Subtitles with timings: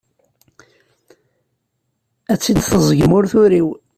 [2.31, 3.69] Ad tt-id-teẓẓgem ur turiw.